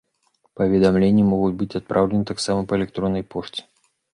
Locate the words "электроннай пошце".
2.81-3.61